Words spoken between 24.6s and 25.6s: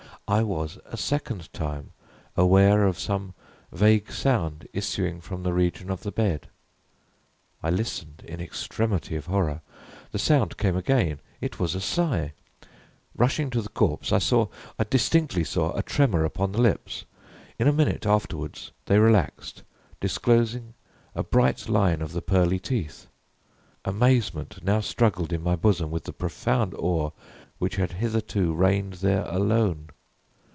now struggled in my